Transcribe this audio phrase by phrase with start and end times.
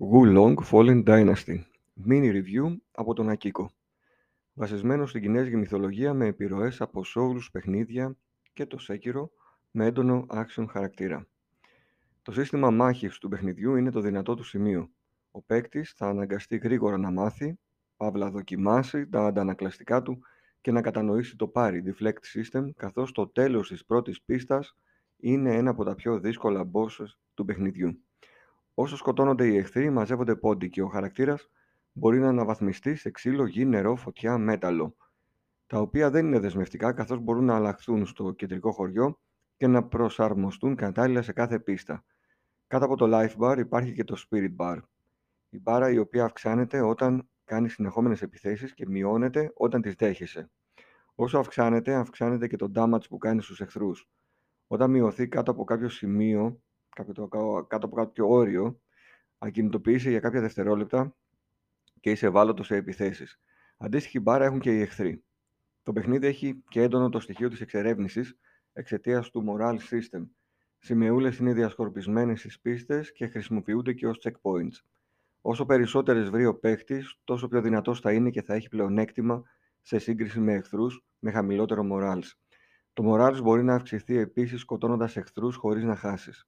[0.00, 1.64] Wulong Fallen Dynasty
[2.06, 3.70] Mini Review από τον Ακίκο
[4.52, 8.16] Βασισμένο στην κινέζικη μυθολογία με επιρροές από Souls παιχνίδια
[8.52, 9.28] και το Sekiro
[9.70, 11.26] με έντονο action χαρακτήρα.
[12.22, 14.90] Το σύστημα μάχης του παιχνιδιού είναι το δυνατό του σημείο.
[15.30, 17.58] Ο παίκτης θα αναγκαστεί γρήγορα να μάθει,
[17.96, 20.18] παύλα δοκιμάσει τα αντανακλαστικά του
[20.60, 24.76] και να κατανοήσει το πάρει deflect system, καθώς το τέλος της πρώτης πίστας
[25.16, 28.00] είναι ένα από τα πιο δύσκολα bosses του παιχνιδιού.
[28.78, 31.50] Όσο σκοτώνονται οι εχθροί, μαζεύονται πόντι και ο χαρακτήρας
[31.92, 34.96] μπορεί να αναβαθμιστεί σε ξύλο, γη, νερό, φωτιά, μέταλλο.
[35.66, 39.18] Τα οποία δεν είναι δεσμευτικά καθώς μπορούν να αλλάχθουν στο κεντρικό χωριό
[39.56, 42.04] και να προσαρμοστούν κατάλληλα σε κάθε πίστα.
[42.66, 44.78] Κάτω από το Life Bar υπάρχει και το Spirit Bar.
[45.48, 50.50] Η μπάρα η οποία αυξάνεται όταν κάνει συνεχόμενες επιθέσεις και μειώνεται όταν τις δέχεσαι.
[51.14, 54.08] Όσο αυξάνεται, αυξάνεται και το damage που κάνει στους εχθρούς.
[54.66, 56.60] Όταν μειωθεί κάτω από κάποιο σημείο,
[57.68, 58.80] κάτω από κάποιο όριο,
[59.38, 61.16] ακινητοποιήσει για κάποια δευτερόλεπτα
[62.00, 63.40] και είσαι ευάλωτος σε επιθέσεις.
[63.76, 65.24] Αντίστοιχη μπάρα έχουν και οι εχθροί.
[65.82, 68.38] Το παιχνίδι έχει και έντονο το στοιχείο της εξερεύνησης
[68.72, 70.28] εξαιτίας του moral system.
[70.78, 74.84] Σημεούλες είναι διασκορπισμένες στις πίστες και χρησιμοποιούνται και ως checkpoints.
[75.40, 79.42] Όσο περισσότερες βρει ο παίχτης, τόσο πιο δυνατός θα είναι και θα έχει πλεονέκτημα
[79.82, 82.30] σε σύγκριση με εχθρούς με χαμηλότερο morals.
[82.92, 86.46] Το morals μπορεί να αυξηθεί επίσης σκοτώνοντας εχθρούς χωρίς να χάσεις.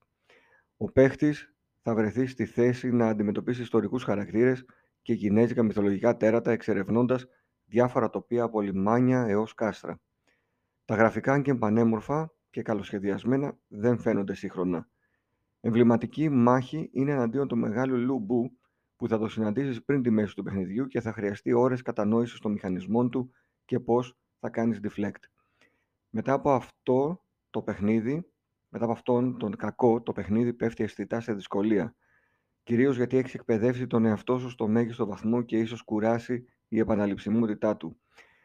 [0.81, 4.65] Ο παίχτης θα βρεθεί στη θέση να αντιμετωπίσει ιστορικούς χαρακτήρες
[5.03, 7.27] και κινέζικα μυθολογικά τέρατα εξερευνώντας
[7.65, 10.01] διάφορα τοπία από λιμάνια έως κάστρα.
[10.85, 14.89] Τα γραφικά, αν και πανέμορφα και καλοσχεδιασμένα, δεν φαίνονται σύγχρονα.
[15.61, 18.59] Εμβληματική μάχη είναι εναντίον του μεγάλου Λουμπού
[18.97, 22.53] που θα το συναντήσεις πριν τη μέση του παιχνιδιού και θα χρειαστεί ώρες κατανόησης των
[22.53, 23.31] μηχανισμών του
[23.65, 25.23] και πώς θα κάνεις deflect.
[26.09, 28.33] Μετά από αυτό το παιχνίδι
[28.69, 31.95] μετά από αυτόν τον κακό, το παιχνίδι πέφτει αισθητά σε δυσκολία.
[32.63, 37.77] Κυρίως γιατί έχεις εκπαιδεύσει τον εαυτό σου στο μέγιστο βαθμό και ίσως κουράσει η επαναληψιμότητά
[37.77, 38.01] του.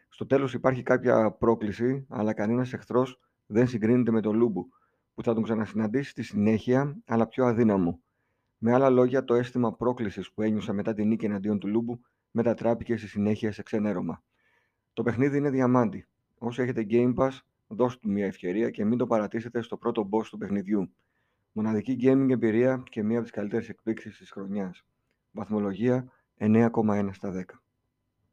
[0.09, 4.69] Στο τέλος υπάρχει κάποια πρόκληση, αλλά κανένας εχθρός δεν συγκρίνεται με τον Λούμπου,
[5.13, 8.01] που θα τον ξανασυναντήσει στη συνέχεια, αλλά πιο αδύναμο.
[8.57, 12.97] Με άλλα λόγια, το αίσθημα πρόκλησης που ένιωσα μετά την νίκη εναντίον του Λούμπου μετατράπηκε
[12.97, 14.23] στη συνέχεια σε ξενέρωμα.
[14.93, 16.07] Το παιχνίδι είναι διαμάντι.
[16.37, 17.31] Όσο έχετε Game Pass,
[17.73, 20.93] δώστε του μια ευκαιρία και μην το παρατήσετε στο πρώτο boss του παιχνιδιού.
[21.51, 24.83] Μοναδική gaming εμπειρία και μία από τις καλύτερες εκπλήξεις της χρονιάς.
[25.31, 27.62] Βαθμολογία 9,1 στα 10.